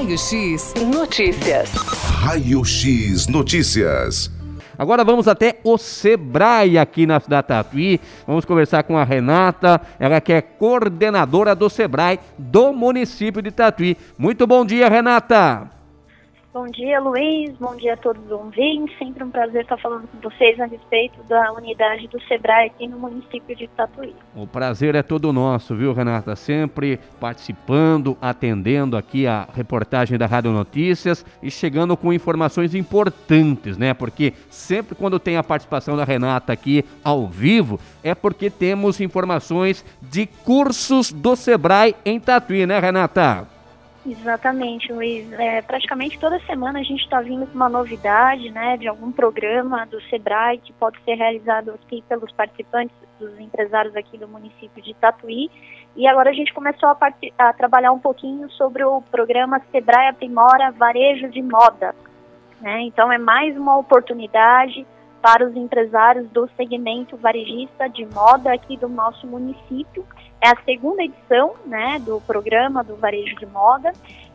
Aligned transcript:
Raio 0.00 0.16
X 0.16 0.72
Notícias. 0.86 1.70
Raio 2.22 2.64
X 2.64 3.26
Notícias. 3.26 4.30
Agora 4.78 5.04
vamos 5.04 5.28
até 5.28 5.60
o 5.62 5.76
Sebrae 5.76 6.78
aqui 6.78 7.04
na 7.04 7.20
cidade 7.20 7.48
Tatuí. 7.48 8.00
Vamos 8.26 8.46
conversar 8.46 8.82
com 8.82 8.96
a 8.96 9.04
Renata, 9.04 9.78
ela 9.98 10.18
que 10.18 10.32
é 10.32 10.40
coordenadora 10.40 11.54
do 11.54 11.68
Sebrae 11.68 12.18
do 12.38 12.72
município 12.72 13.42
de 13.42 13.50
Tatuí. 13.50 13.94
Muito 14.16 14.46
bom 14.46 14.64
dia, 14.64 14.88
Renata. 14.88 15.79
Bom 16.52 16.66
dia, 16.66 16.98
Luiz. 16.98 17.56
Bom 17.60 17.76
dia 17.76 17.94
a 17.94 17.96
todos 17.96 18.24
os 18.24 18.30
ouvintes. 18.32 18.98
Sempre 18.98 19.22
um 19.22 19.30
prazer 19.30 19.62
estar 19.62 19.76
falando 19.76 20.08
com 20.08 20.18
vocês 20.28 20.58
a 20.58 20.66
respeito 20.66 21.22
da 21.28 21.52
unidade 21.52 22.08
do 22.08 22.20
SEBRAE 22.22 22.66
aqui 22.66 22.88
no 22.88 22.98
município 22.98 23.54
de 23.54 23.68
Tatuí. 23.68 24.12
O 24.34 24.48
prazer 24.48 24.96
é 24.96 25.02
todo 25.02 25.32
nosso, 25.32 25.76
viu, 25.76 25.92
Renata? 25.92 26.34
Sempre 26.34 26.98
participando, 27.20 28.18
atendendo 28.20 28.96
aqui 28.96 29.28
a 29.28 29.46
reportagem 29.54 30.18
da 30.18 30.26
Rádio 30.26 30.50
Notícias 30.50 31.24
e 31.40 31.52
chegando 31.52 31.96
com 31.96 32.12
informações 32.12 32.74
importantes, 32.74 33.78
né? 33.78 33.94
Porque 33.94 34.32
sempre 34.48 34.96
quando 34.96 35.20
tem 35.20 35.36
a 35.36 35.44
participação 35.44 35.96
da 35.96 36.02
Renata 36.02 36.52
aqui 36.52 36.84
ao 37.04 37.28
vivo, 37.28 37.78
é 38.02 38.12
porque 38.12 38.50
temos 38.50 39.00
informações 39.00 39.84
de 40.02 40.26
cursos 40.26 41.12
do 41.12 41.36
SEBRAE 41.36 41.94
em 42.04 42.18
Tatuí, 42.18 42.66
né, 42.66 42.80
Renata? 42.80 43.59
Exatamente, 44.06 44.92
Luiz. 44.92 45.30
É, 45.32 45.60
praticamente 45.60 46.18
toda 46.18 46.40
semana 46.40 46.78
a 46.80 46.82
gente 46.82 47.02
está 47.02 47.20
vindo 47.20 47.46
com 47.46 47.54
uma 47.54 47.68
novidade, 47.68 48.50
né, 48.50 48.76
de 48.76 48.88
algum 48.88 49.12
programa 49.12 49.84
do 49.86 50.00
Sebrae 50.02 50.58
que 50.58 50.72
pode 50.72 50.98
ser 51.04 51.14
realizado 51.14 51.72
aqui 51.72 52.02
pelos 52.08 52.32
participantes, 52.32 52.96
dos 53.18 53.38
empresários 53.38 53.94
aqui 53.94 54.16
do 54.16 54.26
município 54.26 54.82
de 54.82 54.94
Tatuí. 54.94 55.50
E 55.94 56.06
agora 56.06 56.30
a 56.30 56.32
gente 56.32 56.54
começou 56.54 56.88
a, 56.88 56.98
a 57.38 57.52
trabalhar 57.52 57.92
um 57.92 57.98
pouquinho 57.98 58.50
sobre 58.52 58.82
o 58.82 59.02
programa 59.02 59.60
Sebrae 59.70 60.08
Aprimora 60.08 60.70
Varejo 60.70 61.28
de 61.28 61.42
Moda. 61.42 61.94
Né? 62.60 62.80
Então 62.82 63.12
é 63.12 63.18
mais 63.18 63.54
uma 63.56 63.76
oportunidade 63.76 64.86
para 65.20 65.46
os 65.46 65.54
empresários 65.54 66.28
do 66.30 66.48
segmento 66.56 67.16
varejista 67.16 67.88
de 67.88 68.06
moda 68.06 68.52
aqui 68.52 68.76
do 68.76 68.88
nosso 68.88 69.26
município. 69.26 70.04
É 70.40 70.48
a 70.48 70.62
segunda 70.64 71.02
edição 71.02 71.54
né, 71.66 71.98
do 71.98 72.20
programa 72.22 72.82
do 72.82 72.96
Varejo 72.96 73.36
de 73.36 73.46
Moda. 73.46 73.92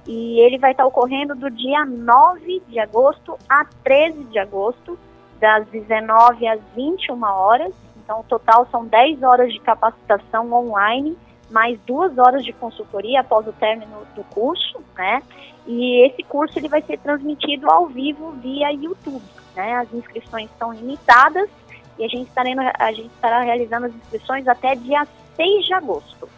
E 0.08 0.40
ele 0.40 0.60
vai 0.60 0.72
estar 0.72 0.86
ocorrendo 0.86 1.34
do 1.34 1.50
dia 1.50 1.84
9 1.84 2.62
de 2.68 2.80
agosto 2.80 3.38
a 3.50 3.66
13 3.84 4.26
de 4.26 4.38
agosto, 4.38 5.00
das 5.40 5.68
19 5.68 6.48
às 6.48 6.62
21 6.76 7.24
horas. 7.24 7.74
Então, 7.98 8.20
o 8.20 8.24
total 8.24 8.68
são 8.70 8.86
10 8.86 9.24
horas 9.24 9.52
de 9.52 9.60
capacitação 9.60 10.54
online, 10.54 11.18
mais 11.50 11.80
duas 11.86 12.18
horas 12.18 12.44
de 12.44 12.54
consultoria 12.54 13.22
após 13.22 13.48
o 13.48 13.54
término 13.54 14.06
do 14.16 14.24
curso, 14.26 14.80
né? 14.98 15.22
E 15.68 16.06
esse 16.06 16.24
curso 16.24 16.58
ele 16.60 16.68
vai 16.68 16.82
ser 16.82 17.00
transmitido 17.00 17.70
ao 17.70 17.88
vivo 17.88 18.32
via 18.34 18.72
YouTube, 18.72 19.24
né? 19.56 19.76
As 19.76 19.92
inscrições 19.94 20.50
são 20.58 20.74
limitadas 20.74 21.50
e 21.98 22.04
a 22.04 22.08
gente, 22.08 22.28
estará, 22.28 22.50
a 22.80 22.92
gente 22.92 23.12
estará 23.14 23.42
realizando 23.42 23.88
as 23.88 23.96
inscrições 23.96 24.48
até 24.48 24.76
dia 24.76 25.08
6 25.36 25.66
de 25.66 25.74
agosto. 25.74 26.30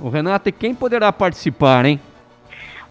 O 0.00 0.08
Renato, 0.08 0.48
e 0.48 0.52
quem 0.52 0.74
poderá 0.74 1.12
participar, 1.12 1.84
hein? 1.84 2.00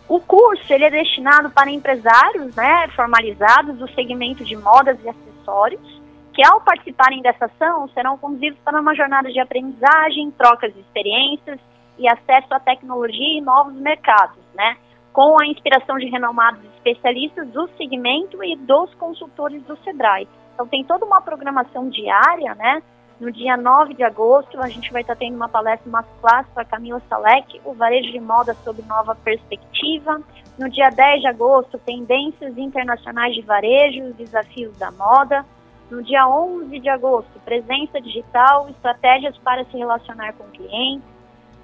O 0.08 0.20
curso 0.20 0.72
ele 0.74 0.84
é 0.84 0.90
destinado 0.90 1.50
para 1.50 1.72
empresários 1.72 2.54
né, 2.56 2.88
formalizados 2.96 3.78
do 3.78 3.90
segmento 3.92 4.44
de 4.44 4.56
modas 4.58 4.98
e 5.04 5.10
acessórios, 5.10 6.01
que 6.34 6.46
ao 6.46 6.62
participarem 6.62 7.22
dessa 7.22 7.46
ação 7.46 7.88
serão 7.90 8.18
conduzidos 8.18 8.60
para 8.64 8.80
uma 8.80 8.96
jornada 8.96 9.30
de 9.32 9.40
aprendizagem, 9.40 10.32
trocas 10.32 10.74
de 10.74 10.80
experiências 10.80 11.60
e 11.98 12.08
acesso 12.08 12.54
à 12.54 12.60
tecnologia 12.60 13.38
e 13.38 13.42
novos 13.42 13.74
mercados, 13.76 14.40
né? 14.54 14.78
com 15.14 15.40
a 15.42 15.46
inspiração 15.46 15.98
de 15.98 16.06
renomados 16.06 16.64
especialistas 16.76 17.48
do 17.50 17.68
segmento 17.78 18.42
e 18.44 18.56
dos 18.56 18.94
consultores 18.96 19.62
do 19.64 19.76
SEBRAE. 19.84 20.28
Então 20.54 20.66
tem 20.68 20.86
toda 20.86 21.06
uma 21.06 21.22
programação 21.22 21.90
diária, 21.90 22.56
né, 22.56 22.82
no 23.22 23.32
dia 23.32 23.56
9 23.56 23.94
de 23.94 24.04
agosto, 24.04 24.60
a 24.60 24.68
gente 24.68 24.92
vai 24.92 25.02
estar 25.02 25.16
tendo 25.16 25.36
uma 25.36 25.48
palestra 25.48 25.88
masterclass 25.92 26.48
com 26.52 26.60
a 26.60 26.66
Camila 26.66 27.00
Salek, 27.08 27.62
o 27.64 27.72
varejo 27.72 28.12
de 28.12 28.20
moda 28.20 28.56
sob 28.64 28.82
nova 28.82 29.14
perspectiva. 29.14 30.20
No 30.58 30.68
dia 30.68 30.90
10 30.90 31.22
de 31.22 31.28
agosto, 31.28 31.78
tendências 31.78 32.58
internacionais 32.58 33.36
de 33.36 33.44
varejo, 33.44 34.12
desafios 34.14 34.76
da 34.80 34.90
moda. 34.90 35.46
No 35.92 36.02
dia 36.02 36.26
11 36.26 36.80
de 36.80 36.88
agosto, 36.88 37.38
presença 37.44 38.00
digital, 38.00 38.70
estratégias 38.70 39.38
para 39.40 39.66
se 39.66 39.78
relacionar 39.78 40.32
com 40.32 40.46
clientes. 40.46 41.06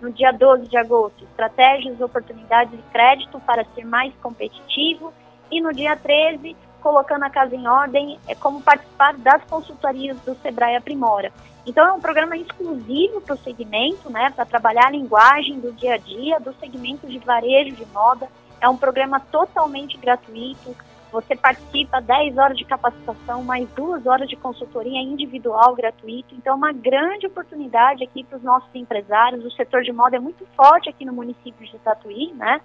No 0.02 0.12
dia 0.12 0.34
12 0.34 0.68
de 0.68 0.76
agosto, 0.76 1.24
estratégias, 1.24 2.02
oportunidades 2.02 2.74
de 2.74 2.84
crédito 2.92 3.40
para 3.40 3.64
ser 3.74 3.86
mais 3.86 4.14
competitivo. 4.22 5.14
E 5.50 5.62
no 5.62 5.74
dia 5.74 5.96
13, 5.96 6.58
colocando 6.82 7.24
a 7.24 7.30
casa 7.30 7.56
em 7.56 7.66
ordem, 7.70 8.20
é 8.28 8.36
como 8.36 8.62
participar 8.62 9.16
das 9.16 9.42
consultorias 9.46 10.20
do 10.20 10.36
Sebrae 10.42 10.76
Aprimora. 10.76 11.32
Então 11.66 11.88
é 11.88 11.94
um 11.94 12.02
programa 12.02 12.36
exclusivo 12.36 13.22
para 13.22 13.36
o 13.36 13.38
segmento, 13.38 14.10
né, 14.10 14.30
para 14.30 14.46
trabalhar 14.46 14.88
a 14.88 14.92
linguagem 14.92 15.58
do 15.62 15.72
dia 15.72 15.94
a 15.94 15.98
dia, 15.98 16.38
do 16.38 16.54
segmento 16.60 17.08
de 17.08 17.18
varejo 17.20 17.78
de 17.78 17.86
moda. 17.94 18.28
É 18.60 18.68
um 18.68 18.76
programa 18.76 19.22
totalmente 19.22 19.98
gratuito. 19.98 20.76
Você 21.12 21.36
participa 21.36 22.02
10 22.02 22.38
horas 22.38 22.58
de 22.58 22.66
capacitação, 22.66 23.44
mais 23.44 23.68
duas 23.76 24.06
horas 24.06 24.28
de 24.28 24.36
consultoria 24.36 25.02
individual 25.02 25.76
gratuito. 25.76 26.36
Então, 26.36 26.54
é 26.54 26.56
uma 26.56 26.74
grande 26.74 27.28
oportunidade 27.28 28.04
aqui 28.04 28.24
para 28.24 28.38
os 28.38 28.44
nossos 28.44 28.70
empresários. 28.76 29.46
O 29.46 29.52
setor 29.52 29.84
de 29.84 29.92
moda 29.92 30.18
é 30.18 30.20
muito 30.20 30.46
forte 30.56 30.90
aqui 30.90 31.06
no 31.06 31.14
município 31.14 31.66
de 31.66 31.78
Tatuí, 31.80 32.34
né? 32.34 32.60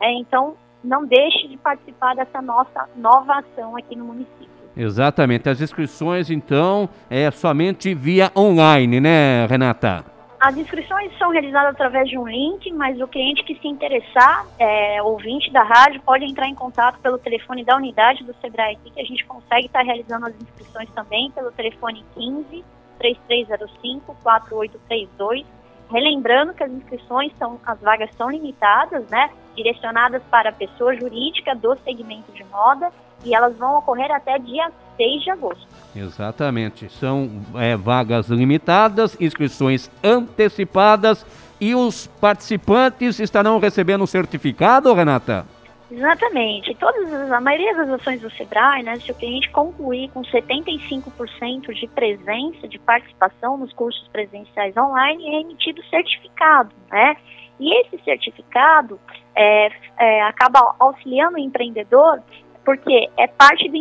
É, 0.00 0.12
então, 0.12 0.56
não 0.82 1.06
deixe 1.06 1.48
de 1.48 1.56
participar 1.56 2.14
dessa 2.14 2.42
nossa 2.42 2.88
nova 2.96 3.38
ação 3.38 3.76
aqui 3.76 3.96
no 3.96 4.04
município. 4.04 4.48
Exatamente. 4.76 5.48
As 5.48 5.60
inscrições, 5.60 6.30
então, 6.30 6.88
é 7.08 7.30
somente 7.30 7.94
via 7.94 8.30
online, 8.36 9.00
né, 9.00 9.46
Renata? 9.46 10.13
As 10.44 10.54
inscrições 10.58 11.10
são 11.16 11.30
realizadas 11.30 11.70
através 11.70 12.06
de 12.06 12.18
um 12.18 12.28
link, 12.28 12.70
mas 12.74 13.00
o 13.00 13.08
cliente 13.08 13.42
que 13.44 13.58
se 13.58 13.66
interessar, 13.66 14.44
é, 14.58 15.02
ouvinte 15.02 15.50
da 15.50 15.62
rádio, 15.62 16.02
pode 16.02 16.22
entrar 16.26 16.46
em 16.46 16.54
contato 16.54 16.98
pelo 17.00 17.16
telefone 17.16 17.64
da 17.64 17.74
unidade 17.74 18.22
do 18.24 18.34
Sebrae 18.42 18.74
aqui, 18.74 18.90
que 18.90 19.00
a 19.00 19.04
gente 19.04 19.24
consegue 19.24 19.68
estar 19.68 19.80
realizando 19.80 20.26
as 20.26 20.34
inscrições 20.34 20.90
também 20.90 21.30
pelo 21.30 21.50
telefone 21.50 22.04
15 22.14 22.62
3305 22.98 24.14
4832 24.22 25.46
Relembrando 25.90 26.52
que 26.52 26.62
as 26.62 26.70
inscrições 26.70 27.32
são, 27.38 27.58
as 27.64 27.80
vagas 27.80 28.10
são 28.14 28.28
limitadas, 28.28 29.08
né? 29.08 29.30
Direcionadas 29.56 30.22
para 30.30 30.52
pessoa 30.52 30.94
jurídica 30.94 31.54
do 31.54 31.74
segmento 31.84 32.30
de 32.32 32.44
moda 32.44 32.90
e 33.24 33.34
elas 33.34 33.56
vão 33.56 33.78
ocorrer 33.78 34.10
até 34.10 34.38
dia 34.38 34.70
6 34.98 35.22
de 35.22 35.30
agosto. 35.30 35.73
Exatamente. 35.94 36.88
São 36.88 37.30
é, 37.54 37.76
vagas 37.76 38.28
limitadas, 38.28 39.16
inscrições 39.20 39.90
antecipadas 40.02 41.24
e 41.60 41.74
os 41.74 42.06
participantes 42.20 43.20
estarão 43.20 43.58
recebendo 43.58 44.02
um 44.02 44.06
certificado, 44.06 44.92
Renata? 44.92 45.46
Exatamente. 45.90 46.74
Todas 46.74 47.12
as, 47.12 47.30
a 47.30 47.40
maioria 47.40 47.74
das 47.76 47.88
ações 47.88 48.20
do 48.20 48.30
Sebrae, 48.30 48.82
né, 48.82 48.96
se 48.96 49.10
o 49.10 49.14
cliente 49.14 49.48
concluir 49.50 50.10
com 50.10 50.22
75% 50.22 51.72
de 51.72 51.86
presença, 51.88 52.66
de 52.66 52.78
participação 52.78 53.56
nos 53.56 53.72
cursos 53.72 54.06
presenciais 54.08 54.76
online, 54.76 55.24
é 55.26 55.40
emitido 55.40 55.82
certificado, 55.84 56.74
né? 56.90 57.16
E 57.60 57.72
esse 57.80 58.02
certificado 58.02 58.98
é, 59.36 59.70
é, 59.98 60.22
acaba 60.22 60.74
auxiliando 60.80 61.36
o 61.36 61.40
empreendedor 61.40 62.20
porque 62.64 63.08
é 63.16 63.26
parte 63.28 63.68
do 63.68 63.76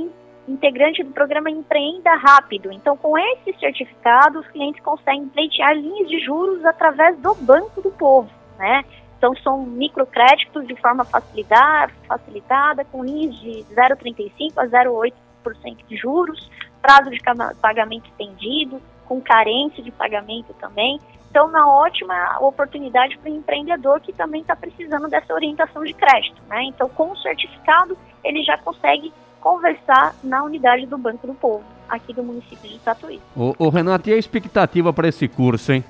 integrante 0.47 1.03
do 1.03 1.11
programa 1.11 1.49
Empreenda 1.49 2.15
Rápido. 2.15 2.71
Então, 2.71 2.97
com 2.97 3.17
esse 3.17 3.53
certificado, 3.59 4.39
os 4.39 4.47
clientes 4.47 4.81
conseguem 4.83 5.27
pleitear 5.27 5.75
linhas 5.75 6.07
de 6.09 6.19
juros 6.19 6.63
através 6.65 7.17
do 7.19 7.33
Banco 7.35 7.81
do 7.81 7.91
Povo, 7.91 8.29
né? 8.57 8.83
Então, 9.17 9.33
são 9.37 9.65
microcréditos 9.65 10.67
de 10.67 10.75
forma 10.75 11.05
facilitada, 11.05 11.93
facilitada 12.07 12.83
com 12.83 13.03
linhas 13.03 13.33
de 13.39 13.63
0,35% 13.73 14.57
a 14.57 14.67
0,8% 14.67 15.77
de 15.87 15.95
juros, 15.95 16.51
prazo 16.81 17.09
de 17.09 17.19
pagamento 17.61 18.09
estendido, 18.09 18.81
com 19.05 19.21
carência 19.21 19.81
de 19.81 19.91
pagamento 19.91 20.53
também. 20.55 20.99
Então, 21.29 21.47
uma 21.47 21.67
ótima 21.67 22.37
oportunidade 22.41 23.17
para 23.17 23.31
o 23.31 23.35
empreendedor 23.35 24.01
que 24.01 24.11
também 24.11 24.41
está 24.41 24.55
precisando 24.55 25.07
dessa 25.07 25.33
orientação 25.33 25.83
de 25.83 25.93
crédito. 25.93 26.41
Né? 26.47 26.63
Então, 26.65 26.89
com 26.89 27.11
o 27.11 27.17
certificado, 27.17 27.97
ele 28.23 28.43
já 28.43 28.57
consegue 28.57 29.11
conversar 29.43 30.15
na 30.23 30.41
unidade 30.41 30.85
do 30.85 30.97
Banco 30.97 31.27
do 31.27 31.33
Povo, 31.33 31.63
aqui 31.89 32.13
do 32.13 32.23
município 32.23 32.69
de 32.69 32.79
Tatuí. 32.79 33.19
O, 33.35 33.53
o 33.57 33.69
Renato, 33.69 34.09
e 34.09 34.13
a 34.13 34.17
expectativa 34.17 34.93
para 34.93 35.09
esse 35.09 35.27
curso, 35.27 35.73
hein? 35.73 35.83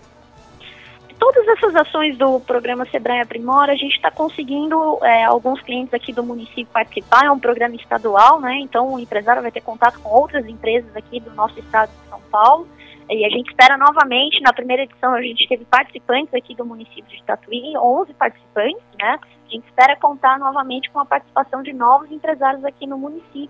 Todas 1.24 1.48
essas 1.48 1.74
ações 1.74 2.18
do 2.18 2.38
programa 2.42 2.86
Sebrae 2.88 3.22
Aprimora, 3.22 3.72
a 3.72 3.78
gente 3.78 3.96
está 3.96 4.12
conseguindo 4.12 5.00
é, 5.02 5.24
alguns 5.24 5.62
clientes 5.62 5.94
aqui 5.94 6.12
do 6.12 6.22
município 6.22 6.66
participar, 6.66 7.24
é 7.24 7.31
um 7.31 7.40
programa 7.40 7.78
estadual, 7.78 8.42
né? 8.42 8.60
Então 8.60 8.94
o 8.94 9.00
empresário 9.00 9.42
vai 9.42 9.50
ter 9.50 9.62
contato 9.62 10.02
com 10.02 10.10
outras 10.10 10.46
empresas 10.46 10.94
aqui 10.94 11.22
do 11.22 11.31
nosso 11.31 11.58
estado 11.58 11.90
de 11.90 12.10
São 12.10 12.20
Paulo. 12.30 12.68
E 13.10 13.25
a 13.25 13.30
gente 13.30 13.50
espera 13.50 13.78
novamente, 13.78 14.42
na 14.42 14.52
primeira 14.52 14.84
edição 14.84 15.14
a 15.14 15.22
gente 15.22 15.48
teve 15.48 15.64
participantes 15.64 16.34
aqui 16.34 16.54
do 16.56 16.66
município 16.66 17.06
de 17.06 17.24
Tatuí, 17.24 17.72
11 17.78 18.14
participantes, 18.16 18.84
né? 19.00 19.18
A 19.48 19.50
gente 19.50 19.66
espera 19.66 19.96
contar 19.96 20.38
novamente 20.38 20.92
com 20.92 21.00
a 21.00 21.06
participação 21.06 21.64
de 21.64 21.72
novos 21.72 22.12
empresários 22.12 22.66
aqui 22.66 22.86
no 22.86 22.98
município. 22.98 23.50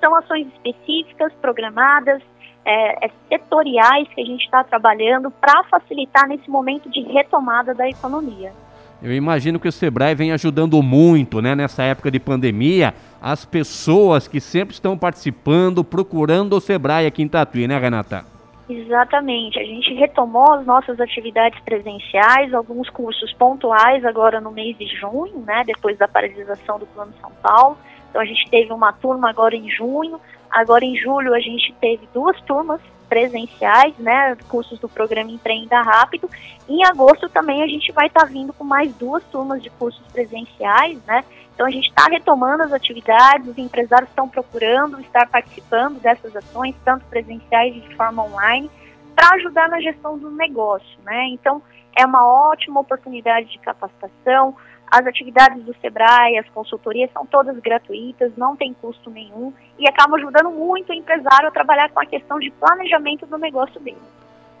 São 0.00 0.14
ações 0.14 0.46
específicas, 0.54 1.34
programadas, 1.34 2.22
é, 2.64 3.06
é, 3.06 3.10
setoriais 3.28 4.08
que 4.08 4.20
a 4.20 4.24
gente 4.24 4.44
está 4.44 4.62
trabalhando 4.64 5.30
para 5.30 5.64
facilitar 5.64 6.28
nesse 6.28 6.50
momento 6.50 6.90
de 6.90 7.00
retomada 7.02 7.74
da 7.74 7.88
economia. 7.88 8.52
Eu 9.02 9.14
imagino 9.14 9.58
que 9.58 9.66
o 9.66 9.72
Sebrae 9.72 10.14
vem 10.14 10.30
ajudando 10.30 10.82
muito, 10.82 11.40
né, 11.40 11.54
nessa 11.54 11.82
época 11.82 12.10
de 12.10 12.20
pandemia, 12.20 12.92
as 13.20 13.46
pessoas 13.46 14.28
que 14.28 14.40
sempre 14.40 14.74
estão 14.74 14.96
participando, 14.96 15.82
procurando 15.82 16.54
o 16.54 16.60
Sebrae 16.60 17.06
aqui 17.06 17.22
em 17.22 17.28
Tatuí, 17.28 17.66
né, 17.66 17.78
Renata? 17.78 18.26
Exatamente. 18.68 19.58
A 19.58 19.64
gente 19.64 19.92
retomou 19.94 20.52
as 20.52 20.64
nossas 20.64 21.00
atividades 21.00 21.58
presenciais, 21.60 22.54
alguns 22.54 22.88
cursos 22.90 23.32
pontuais 23.32 24.04
agora 24.04 24.40
no 24.40 24.52
mês 24.52 24.76
de 24.78 24.86
junho, 24.86 25.42
né, 25.46 25.64
depois 25.66 25.98
da 25.98 26.06
paralisação 26.06 26.78
do 26.78 26.86
Plano 26.86 27.12
São 27.20 27.32
Paulo. 27.42 27.78
Então 28.10 28.20
a 28.20 28.24
gente 28.24 28.50
teve 28.50 28.72
uma 28.72 28.92
turma 28.92 29.30
agora 29.30 29.56
em 29.56 29.70
junho, 29.70 30.20
agora 30.50 30.84
em 30.84 30.96
julho 30.96 31.32
a 31.32 31.40
gente 31.40 31.72
teve 31.80 32.08
duas 32.12 32.38
turmas 32.42 32.80
presenciais, 33.08 33.96
né, 33.98 34.36
cursos 34.48 34.78
do 34.78 34.88
programa 34.88 35.30
Empreenda 35.30 35.80
Rápido. 35.80 36.28
Em 36.68 36.84
agosto 36.84 37.28
também 37.28 37.62
a 37.62 37.66
gente 37.66 37.90
vai 37.92 38.06
estar 38.06 38.20
tá 38.20 38.26
vindo 38.26 38.52
com 38.52 38.62
mais 38.62 38.94
duas 38.94 39.22
turmas 39.24 39.62
de 39.62 39.70
cursos 39.70 40.04
presenciais, 40.12 40.98
né. 41.06 41.24
Então 41.54 41.66
a 41.66 41.70
gente 41.70 41.88
está 41.88 42.06
retomando 42.06 42.62
as 42.62 42.72
atividades, 42.72 43.48
os 43.48 43.58
empresários 43.58 44.08
estão 44.08 44.28
procurando 44.28 45.00
estar 45.00 45.28
participando 45.28 46.00
dessas 46.00 46.34
ações, 46.34 46.74
tanto 46.84 47.04
presenciais 47.06 47.76
e 47.76 47.80
de 47.80 47.94
forma 47.96 48.24
online, 48.24 48.70
para 49.14 49.34
ajudar 49.34 49.68
na 49.68 49.80
gestão 49.80 50.16
do 50.16 50.30
negócio, 50.30 50.98
né. 51.04 51.26
Então 51.28 51.62
é 51.96 52.06
uma 52.06 52.26
ótima 52.26 52.80
oportunidade 52.80 53.50
de 53.50 53.58
capacitação. 53.58 54.56
As 54.90 55.06
atividades 55.06 55.62
do 55.62 55.74
Sebrae, 55.80 56.36
as 56.38 56.48
consultorias 56.48 57.10
são 57.12 57.24
todas 57.24 57.56
gratuitas, 57.60 58.32
não 58.36 58.56
tem 58.56 58.74
custo 58.74 59.08
nenhum 59.08 59.52
e 59.78 59.88
acabam 59.88 60.16
ajudando 60.16 60.50
muito 60.50 60.90
o 60.90 60.94
empresário 60.94 61.46
a 61.46 61.50
trabalhar 61.50 61.90
com 61.90 62.00
a 62.00 62.06
questão 62.06 62.38
de 62.40 62.50
planejamento 62.50 63.24
do 63.26 63.38
negócio 63.38 63.80
dele. 63.80 63.98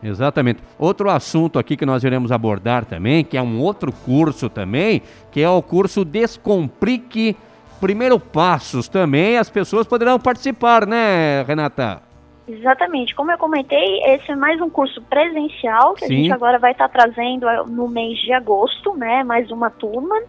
Exatamente. 0.02 0.62
Outro 0.78 1.10
assunto 1.10 1.58
aqui 1.58 1.76
que 1.76 1.84
nós 1.84 2.04
iremos 2.04 2.32
abordar 2.32 2.84
também, 2.84 3.24
que 3.24 3.36
é 3.36 3.42
um 3.42 3.60
outro 3.60 3.92
curso 3.92 4.48
também, 4.48 5.02
que 5.30 5.42
é 5.42 5.48
o 5.48 5.60
curso 5.60 6.04
Descomplique 6.04 7.36
Primeiro 7.80 8.18
Passos 8.18 8.88
também. 8.88 9.36
As 9.36 9.50
pessoas 9.50 9.86
poderão 9.86 10.18
participar, 10.18 10.86
né, 10.86 11.42
Renata? 11.42 12.09
Exatamente. 12.50 13.14
Como 13.14 13.30
eu 13.30 13.38
comentei, 13.38 14.02
esse 14.06 14.32
é 14.32 14.34
mais 14.34 14.60
um 14.60 14.68
curso 14.68 15.00
presencial 15.02 15.94
que 15.94 16.06
Sim. 16.06 16.12
a 16.12 16.16
gente 16.16 16.32
agora 16.32 16.58
vai 16.58 16.72
estar 16.72 16.88
tá 16.88 17.00
trazendo 17.00 17.48
é, 17.48 17.62
no 17.64 17.88
mês 17.88 18.18
de 18.18 18.32
agosto, 18.32 18.92
né? 18.96 19.22
Mais 19.22 19.52
uma 19.52 19.70
turma 19.70 20.20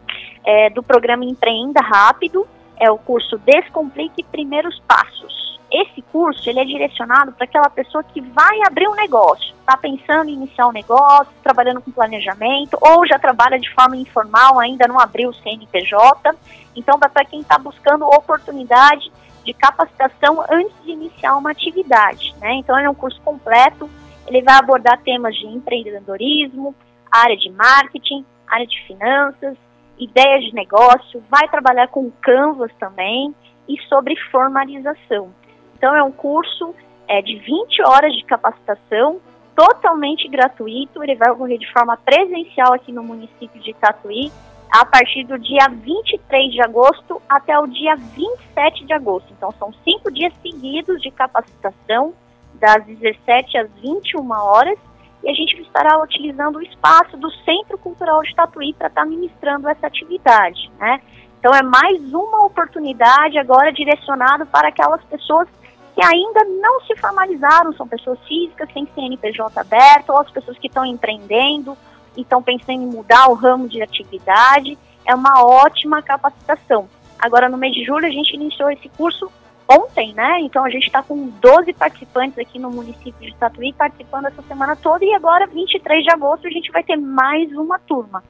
é, 0.45 0.69
do 0.69 0.83
programa 0.83 1.25
Empreenda 1.25 1.81
Rápido. 1.81 2.47
É 2.79 2.91
o 2.91 2.97
curso 2.97 3.39
Descomplique 3.39 4.23
Primeiros 4.23 4.79
Passos. 4.88 5.59
Esse 5.71 6.01
curso 6.12 6.47
ele 6.47 6.59
é 6.59 6.65
direcionado 6.65 7.31
para 7.31 7.45
aquela 7.45 7.69
pessoa 7.69 8.03
que 8.03 8.21
vai 8.21 8.62
abrir 8.67 8.88
um 8.88 8.95
negócio, 8.95 9.56
está 9.62 9.77
pensando 9.77 10.29
em 10.29 10.33
iniciar 10.33 10.67
um 10.67 10.71
negócio, 10.71 11.31
trabalhando 11.41 11.81
com 11.81 11.91
planejamento, 11.91 12.77
ou 12.81 13.07
já 13.07 13.17
trabalha 13.17 13.57
de 13.57 13.74
forma 13.74 13.95
informal, 13.95 14.59
ainda 14.59 14.85
não 14.85 15.00
abriu 15.00 15.29
o 15.29 15.33
CNPJ. 15.33 16.35
Então, 16.75 17.00
para 17.00 17.24
quem 17.24 17.39
está 17.39 17.57
buscando 17.57 18.06
oportunidade 18.06 19.09
de 19.43 19.53
capacitação 19.53 20.43
antes 20.49 20.73
de 20.83 20.91
iniciar 20.91 21.35
uma 21.35 21.51
atividade. 21.51 22.33
Né? 22.39 22.55
Então, 22.55 22.77
ele 22.77 22.88
é 22.88 22.89
um 22.89 22.95
curso 22.95 23.19
completo, 23.21 23.89
ele 24.27 24.41
vai 24.41 24.55
abordar 24.55 25.01
temas 25.01 25.35
de 25.35 25.47
empreendedorismo, 25.47 26.75
área 27.11 27.35
de 27.35 27.49
marketing, 27.51 28.25
área 28.47 28.67
de 28.67 28.79
finanças, 28.85 29.57
ideias 29.97 30.43
de 30.45 30.53
negócio, 30.53 31.23
vai 31.29 31.47
trabalhar 31.47 31.88
com 31.88 32.11
Canvas 32.21 32.71
também 32.79 33.33
e 33.67 33.79
sobre 33.88 34.15
formalização. 34.31 35.33
Então, 35.77 35.95
é 35.95 36.03
um 36.03 36.11
curso 36.11 36.75
é, 37.07 37.21
de 37.21 37.38
20 37.38 37.83
horas 37.83 38.13
de 38.13 38.23
capacitação, 38.23 39.19
totalmente 39.55 40.27
gratuito, 40.27 41.03
ele 41.03 41.15
vai 41.15 41.31
ocorrer 41.31 41.59
de 41.59 41.71
forma 41.71 41.97
presencial 41.97 42.73
aqui 42.73 42.91
no 42.91 43.03
município 43.03 43.61
de 43.61 43.73
Tatuí, 43.73 44.31
a 44.71 44.85
partir 44.85 45.25
do 45.25 45.38
dia 45.38 45.68
23 45.69 46.53
de 46.53 46.62
agosto 46.62 47.21
até 47.27 47.59
o 47.59 47.68
dia 47.68 47.95
27 47.97 48.85
de 48.85 48.94
agosto. 48.94 49.27
Então, 49.33 49.51
são 49.59 49.73
cinco 49.83 50.09
dias 50.09 50.33
seguidos 50.41 51.01
de 51.01 51.12
capacitação, 51.12 52.13
das 52.53 52.85
17 52.85 53.57
às 53.57 53.69
21 53.81 54.31
horas, 54.31 54.77
e 55.23 55.29
a 55.29 55.33
gente 55.33 55.59
estará 55.62 56.01
utilizando 56.01 56.57
o 56.57 56.62
espaço 56.62 57.18
do 57.18 57.29
Centro 57.44 57.77
Cultural 57.77 58.21
de 58.21 58.33
Tatuí 58.33 58.73
para 58.73 58.88
estar 58.88 59.01
tá 59.01 59.07
ministrando 59.07 59.68
essa 59.68 59.88
atividade, 59.88 60.71
né? 60.79 61.01
Então, 61.39 61.53
é 61.53 61.63
mais 61.63 62.13
uma 62.13 62.45
oportunidade 62.45 63.38
agora 63.38 63.74
direcionada 63.74 64.45
para 64.45 64.69
aquelas 64.69 65.03
pessoas 65.06 65.47
que 65.95 66.03
ainda 66.03 66.44
não 66.62 66.81
se 66.81 66.95
formalizaram, 66.97 67.74
são 67.74 67.88
pessoas 67.88 68.19
físicas 68.27 68.69
sem 68.71 68.88
CNPJ 68.94 69.59
aberto, 69.59 70.12
ou 70.12 70.19
as 70.19 70.31
pessoas 70.31 70.57
que 70.57 70.67
estão 70.67 70.85
empreendendo, 70.85 71.75
estão 72.18 72.42
pensando 72.42 72.81
em 72.81 72.88
mudar 72.88 73.30
o 73.30 73.34
ramo 73.34 73.68
de 73.68 73.81
atividade, 73.81 74.78
é 75.06 75.16
uma 75.16 75.44
ótima 75.44 76.02
capacitação. 76.02 76.90
Agora, 77.19 77.48
no 77.48 77.58
mês 77.58 77.74
de 77.74 77.84
julho, 77.84 78.06
a 78.06 78.12
gente 78.12 78.34
iniciou 78.34 78.69
esse 78.72 78.90
curso 78.90 79.31
ontem, 79.69 80.13
né? 80.13 80.40
Então, 80.42 80.66
a 80.66 80.69
gente 80.69 80.88
está 80.88 81.02
com 81.02 81.28
12 81.28 81.74
participantes 81.74 82.38
aqui 82.38 82.60
no 82.60 82.69
município 82.69 83.22
de 83.22 83.36
Tatuí 83.36 83.72
participando 83.74 84.25
essa 84.25 84.42
semana 84.42 84.75
toda 84.75 85.06
e 85.06 85.13
agora, 85.13 85.48
23 85.48 86.04
de 86.04 86.12
agosto, 86.12 86.48
a 86.48 86.52
gente 86.52 86.72
vai 86.72 86.84
ter 86.84 86.98
mais 86.98 87.52
uma 87.54 87.80
turma. 87.80 88.24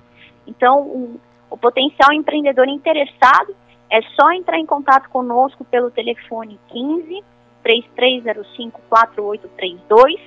Então, 0.45 0.81
o, 0.81 1.19
o 1.49 1.57
potencial 1.57 2.11
empreendedor 2.13 2.67
interessado 2.67 3.55
é 3.89 4.01
só 4.01 4.31
entrar 4.31 4.59
em 4.59 4.65
contato 4.65 5.09
conosco 5.09 5.65
pelo 5.65 5.89
telefone 5.89 6.59
15 6.69 7.23
3305 7.63 8.81
4832, 8.89 10.19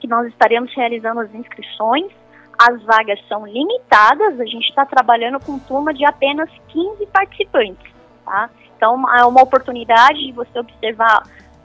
que 0.00 0.06
nós 0.06 0.26
estaremos 0.28 0.74
realizando 0.74 1.20
as 1.20 1.34
inscrições 1.34 2.10
as 2.60 2.82
vagas 2.82 3.18
são 3.26 3.46
limitadas, 3.46 4.38
a 4.38 4.44
gente 4.44 4.68
está 4.68 4.84
trabalhando 4.84 5.40
com 5.40 5.58
turma 5.58 5.94
de 5.94 6.04
apenas 6.04 6.50
15 6.68 7.06
participantes, 7.06 7.90
tá? 8.22 8.50
Então 8.76 9.02
é 9.16 9.24
uma 9.24 9.42
oportunidade 9.42 10.18
de 10.26 10.32
você 10.32 10.58
observar 10.58 11.22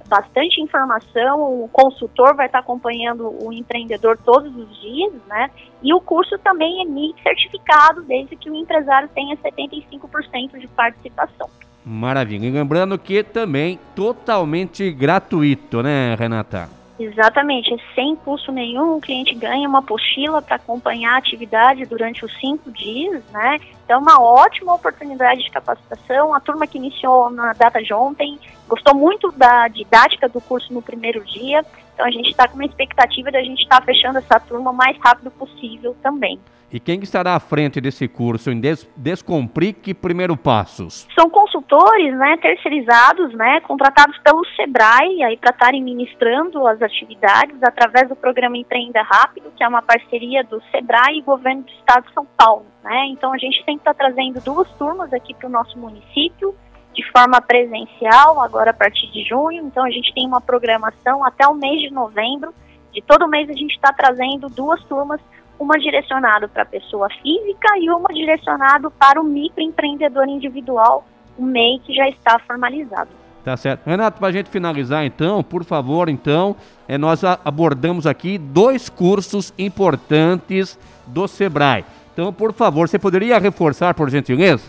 bastante 0.07 0.62
informação, 0.62 1.63
o 1.63 1.68
consultor 1.68 2.33
vai 2.33 2.45
estar 2.45 2.59
acompanhando 2.59 3.27
o 3.44 3.51
empreendedor 3.51 4.18
todos 4.24 4.56
os 4.56 4.81
dias, 4.81 5.12
né? 5.27 5.50
E 5.83 5.94
o 5.94 6.00
curso 6.00 6.38
também 6.38 6.81
emite 6.81 7.21
certificado 7.21 8.01
desde 8.03 8.38
que 8.38 8.50
o 8.50 8.56
empresário 8.56 9.09
tenha 9.13 9.36
75% 9.36 10.57
de 10.57 10.68
participação. 10.68 11.50
Maravilha. 11.83 12.45
E 12.47 12.51
lembrando 12.51 12.97
que 12.97 13.21
também 13.21 13.80
totalmente 13.95 14.90
gratuito, 14.92 15.83
né, 15.83 16.16
Renata? 16.16 16.69
Exatamente, 16.97 17.75
sem 17.94 18.16
custo 18.16 18.54
nenhum, 18.54 18.95
o 18.95 19.02
cliente 19.02 19.35
ganha 19.35 19.68
uma 19.68 19.80
apostila 19.80 20.42
para 20.42 20.56
acompanhar 20.56 21.16
a 21.16 21.18
atividade 21.18 21.85
durante 21.85 22.23
os 22.23 22.33
cinco 22.40 22.71
dias, 22.71 23.21
né? 23.31 23.59
Então, 23.83 23.99
uma 23.99 24.21
ótima 24.21 24.73
oportunidade 24.73 25.44
de 25.44 25.52
capacitação. 25.52 26.33
A 26.33 26.40
turma 26.40 26.66
que 26.66 26.78
iniciou 26.78 27.30
na 27.30 27.52
data 27.52 27.83
de 27.83 27.94
ontem 27.94 28.40
gostou 28.68 28.95
muito 28.95 29.30
da 29.33 29.68
didática 29.68 30.30
do 30.30 30.40
curso 30.40 30.73
no 30.73 30.81
primeiro 30.81 31.23
dia, 31.25 31.66
então 31.94 32.06
a 32.06 32.11
gente 32.11 32.30
está 32.30 32.47
com 32.47 32.56
uma 32.56 32.66
expectativa 32.66 33.30
de 33.30 33.37
a 33.37 33.44
gente 33.44 33.64
estar 33.64 33.81
tá 33.81 33.85
fechando 33.85 34.18
essa 34.18 34.40
turma 34.40 34.71
o 34.71 34.73
mais 34.73 34.97
rápido 34.97 35.30
possível 35.31 35.95
também. 36.02 36.40
E 36.72 36.80
quem 36.80 37.00
estará 37.02 37.36
à 37.36 37.40
frente 37.40 37.80
desse 37.80 38.07
curso 38.07 38.50
em 38.50 38.60
Des 38.60 38.90
Descomplique 38.98 39.94
Primeiro 39.94 40.36
Passos? 40.36 41.07
São 41.18 41.30
consultores, 41.30 42.18
né, 42.18 42.38
terceirizados, 42.38 43.34
né, 43.34 43.62
contratados 43.62 44.18
pelo 44.19 44.44
Sebrae 44.56 45.24
aí 45.24 45.38
para 45.38 45.52
estarem 45.52 45.84
ministrando 45.84 46.68
as 46.68 46.81
atividades 46.81 47.62
através 47.64 48.10
do 48.10 48.16
programa 48.16 48.57
Empreenda 48.57 49.02
Rápido, 49.04 49.52
que 49.56 49.64
é 49.64 49.68
uma 49.68 49.81
parceria 49.81 50.44
do 50.44 50.62
Sebrae 50.72 51.19
e 51.19 51.22
Governo 51.22 51.64
do 51.64 51.72
Estado 51.72 52.07
de 52.07 52.14
São 52.14 52.26
Paulo, 52.38 52.66
né? 52.84 53.06
Então 53.07 53.31
a 53.31 53.38
gente 53.38 53.57
sempre 53.57 53.76
está 53.76 53.94
trazendo 53.94 54.42
duas 54.42 54.69
turmas 54.74 55.14
aqui 55.14 55.34
para 55.34 55.48
o 55.48 55.52
nosso 55.52 55.78
município 55.78 56.56
de 56.95 57.04
forma 57.12 57.42
presencial, 57.42 58.42
agora 58.42 58.72
a 58.72 58.74
partir 58.74 59.12
de 59.12 59.24
junho. 59.24 59.68
Então 59.68 59.84
a 59.84 59.92
gente 59.92 60.14
tem 60.14 60.26
uma 60.26 60.42
programação 60.42 61.24
até 61.24 61.45
o 61.45 61.54
mês 61.54 61.81
de 61.81 61.92
novembro. 61.92 62.54
De 62.94 63.02
todo 63.02 63.28
mês 63.28 63.50
a 63.50 63.54
gente 63.54 63.76
está 63.76 63.92
trazendo 63.92 64.50
duas 64.50 64.81
turmas 64.86 65.19
uma 65.59 65.78
direcionada 65.78 66.47
para 66.47 66.64
a 66.64 66.66
pessoa 66.66 67.07
física 67.21 67.78
e 67.80 67.90
uma 67.90 68.14
direcionada 68.14 68.90
para 68.92 69.21
o 69.21 69.24
microempreendedor 69.24 70.28
individual, 70.28 71.06
o 71.38 71.44
MEI 71.44 71.80
que 71.80 71.94
já 71.94 72.07
está 72.09 72.40
formalizado. 72.40 73.09
Tá 73.44 73.56
certo. 73.56 73.85
Renato, 73.85 74.18
para 74.18 74.30
a 74.30 74.31
gente 74.31 74.50
finalizar 74.50 75.06
então, 75.06 75.44
por 75.44 75.64
favor, 75.64 76.09
então, 76.09 76.56
é, 76.88 76.97
nós 76.97 77.24
abordamos 77.24 78.07
aqui 78.07 78.40
dois 78.40 78.90
cursos 78.90 79.54
importantes 79.57 80.80
do 81.06 81.28
Sebrae. 81.28 81.85
Então, 82.12 82.33
por 82.33 82.54
favor, 82.54 82.88
você 82.88 82.97
poderia 82.97 83.38
reforçar, 83.38 83.94
por 83.94 84.09
gentileza? 84.09 84.64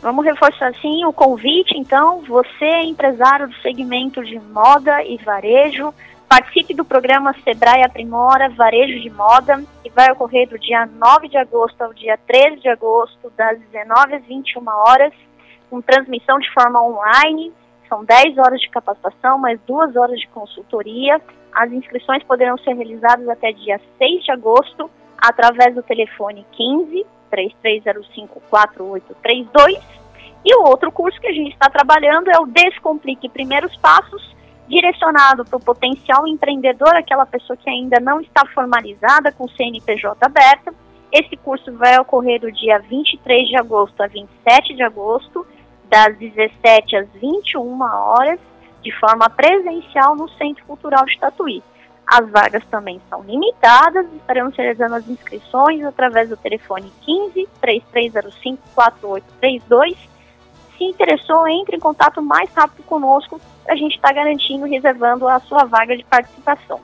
Vamos 0.00 0.24
reforçar 0.24 0.72
sim 0.80 1.04
o 1.04 1.12
convite, 1.12 1.76
então, 1.76 2.22
você 2.22 2.64
é 2.64 2.84
empresário 2.84 3.48
do 3.48 3.54
segmento 3.56 4.24
de 4.24 4.38
moda 4.38 5.02
e 5.02 5.18
varejo, 5.18 5.92
participe 6.28 6.74
do 6.74 6.84
programa 6.84 7.34
Sebrae 7.44 7.82
Aprimora 7.82 8.48
Varejo 8.50 9.00
de 9.00 9.10
Moda, 9.10 9.62
que 9.82 9.90
vai 9.90 10.10
ocorrer 10.10 10.48
do 10.48 10.58
dia 10.58 10.86
9 10.86 11.28
de 11.28 11.36
agosto 11.36 11.80
ao 11.82 11.94
dia 11.94 12.18
13 12.26 12.60
de 12.60 12.68
agosto, 12.68 13.32
das 13.36 13.58
19 13.60 14.14
às 14.14 14.24
21 14.24 14.66
horas, 14.68 15.12
com 15.70 15.80
transmissão 15.80 16.38
de 16.38 16.52
forma 16.52 16.82
online, 16.82 17.52
são 17.88 18.04
10 18.04 18.38
horas 18.38 18.60
de 18.60 18.68
capacitação, 18.68 19.38
mais 19.38 19.60
2 19.66 19.96
horas 19.96 20.18
de 20.18 20.26
consultoria. 20.28 21.20
As 21.52 21.70
inscrições 21.72 22.22
poderão 22.24 22.58
ser 22.58 22.74
realizadas 22.74 23.28
até 23.28 23.52
dia 23.52 23.80
6 23.98 24.24
de 24.24 24.32
agosto, 24.32 24.90
através 25.16 25.74
do 25.74 25.82
telefone 25.82 26.44
15 26.52 27.06
3305 27.30 28.40
4832. 28.50 29.78
E 30.44 30.54
o 30.54 30.62
outro 30.62 30.92
curso 30.92 31.20
que 31.20 31.26
a 31.26 31.32
gente 31.32 31.52
está 31.52 31.68
trabalhando 31.68 32.28
é 32.28 32.38
o 32.38 32.46
Descomplique 32.46 33.28
Primeiros 33.28 33.76
Passos, 33.78 34.35
direcionado 34.68 35.44
para 35.44 35.56
o 35.56 35.64
potencial 35.64 36.26
empreendedor, 36.26 36.94
aquela 36.96 37.26
pessoa 37.26 37.56
que 37.56 37.68
ainda 37.70 37.98
não 38.00 38.20
está 38.20 38.44
formalizada 38.46 39.32
com 39.32 39.44
o 39.44 39.50
CNPJ 39.50 40.24
aberta. 40.24 40.74
Esse 41.12 41.36
curso 41.36 41.72
vai 41.76 41.98
ocorrer 41.98 42.40
do 42.40 42.50
dia 42.50 42.78
23 42.78 43.48
de 43.48 43.56
agosto 43.56 44.00
a 44.02 44.06
27 44.06 44.74
de 44.74 44.82
agosto 44.82 45.46
das 45.88 46.16
17 46.18 46.96
às 46.96 47.08
21 47.20 47.80
horas, 47.80 48.40
de 48.82 48.92
forma 48.98 49.30
presencial 49.30 50.16
no 50.16 50.28
Centro 50.30 50.64
Cultural 50.64 51.04
de 51.04 51.18
Tatuí. 51.18 51.62
As 52.06 52.28
vagas 52.30 52.64
também 52.70 53.00
são 53.08 53.22
limitadas, 53.22 54.06
estaremos 54.14 54.54
realizando 54.56 54.94
as 54.94 55.08
inscrições 55.08 55.84
através 55.84 56.28
do 56.28 56.36
telefone 56.36 56.92
15 57.04 57.48
3305 57.60 58.62
4832. 58.74 60.15
Se 60.76 60.84
interessou, 60.84 61.46
entre 61.48 61.76
em 61.76 61.80
contato 61.80 62.20
mais 62.22 62.50
rápido 62.54 62.82
conosco, 62.84 63.40
a 63.68 63.74
gente 63.74 63.96
está 63.96 64.12
garantindo, 64.12 64.66
reservando 64.66 65.26
a 65.26 65.40
sua 65.40 65.64
vaga 65.64 65.96
de 65.96 66.04
participação. 66.04 66.80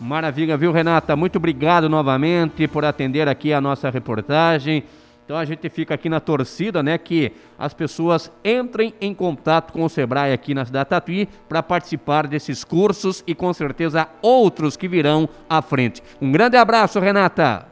Maravilha, 0.00 0.56
viu, 0.56 0.72
Renata? 0.72 1.14
Muito 1.14 1.36
obrigado 1.36 1.88
novamente 1.88 2.66
por 2.66 2.84
atender 2.84 3.28
aqui 3.28 3.52
a 3.52 3.60
nossa 3.60 3.88
reportagem. 3.90 4.84
Então 5.24 5.36
a 5.36 5.44
gente 5.44 5.68
fica 5.68 5.94
aqui 5.94 6.08
na 6.08 6.20
torcida, 6.20 6.82
né, 6.82 6.98
que 6.98 7.32
as 7.58 7.72
pessoas 7.72 8.30
entrem 8.44 8.92
em 9.00 9.14
contato 9.14 9.72
com 9.72 9.84
o 9.84 9.88
Sebrae 9.88 10.32
aqui 10.32 10.52
na 10.52 10.64
cidade 10.64 10.90
Tatuí 10.90 11.28
para 11.48 11.62
participar 11.62 12.26
desses 12.26 12.64
cursos 12.64 13.22
e 13.26 13.34
com 13.34 13.52
certeza 13.52 14.08
outros 14.20 14.76
que 14.76 14.88
virão 14.88 15.28
à 15.48 15.62
frente. 15.62 16.02
Um 16.20 16.32
grande 16.32 16.56
abraço, 16.56 16.98
Renata. 16.98 17.71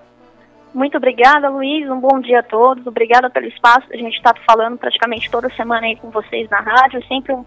Muito 0.73 0.97
obrigada, 0.97 1.49
Luiz. 1.49 1.89
Um 1.91 1.99
bom 1.99 2.21
dia 2.21 2.41
a 2.41 2.43
todos. 2.43 2.87
Obrigada 2.87 3.29
pelo 3.29 3.47
espaço. 3.47 3.87
A 3.93 3.97
gente 3.97 4.17
está 4.17 4.35
falando 4.47 4.79
praticamente 4.79 5.31
toda 5.31 5.51
semana 5.51 5.87
aí 5.87 5.97
com 5.97 6.11
vocês 6.11 6.49
na 6.49 6.61
rádio. 6.61 7.05
Sempre 7.07 7.33
um 7.33 7.45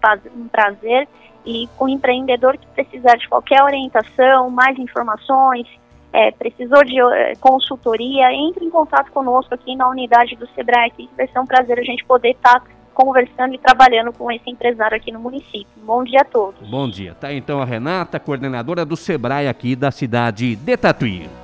prazer. 0.48 1.08
E 1.44 1.68
com 1.76 1.86
o 1.86 1.88
empreendedor 1.88 2.56
que 2.56 2.66
precisar 2.68 3.16
de 3.16 3.28
qualquer 3.28 3.62
orientação, 3.62 4.48
mais 4.50 4.78
informações, 4.78 5.66
é, 6.12 6.30
precisou 6.30 6.82
de 6.84 6.98
é, 6.98 7.34
consultoria, 7.36 8.32
entre 8.32 8.64
em 8.64 8.70
contato 8.70 9.10
conosco 9.10 9.52
aqui 9.52 9.74
na 9.76 9.88
unidade 9.88 10.36
do 10.36 10.46
Sebrae, 10.54 10.90
que 10.90 11.10
vai 11.16 11.26
ser 11.26 11.38
um 11.38 11.44
prazer 11.44 11.78
a 11.78 11.82
gente 11.82 12.04
poder 12.04 12.30
estar 12.30 12.60
tá 12.60 12.66
conversando 12.94 13.54
e 13.54 13.58
trabalhando 13.58 14.12
com 14.12 14.30
esse 14.30 14.48
empresário 14.48 14.96
aqui 14.96 15.10
no 15.10 15.18
município. 15.18 15.66
Bom 15.84 16.04
dia 16.04 16.20
a 16.20 16.24
todos. 16.24 16.66
Bom 16.68 16.88
dia. 16.88 17.14
Tá 17.14 17.32
então 17.32 17.60
a 17.60 17.64
Renata, 17.64 18.20
coordenadora 18.20 18.84
do 18.84 18.96
Sebrae 18.96 19.48
aqui 19.48 19.74
da 19.74 19.90
cidade 19.90 20.54
de 20.54 20.76
Tatuí. 20.76 21.43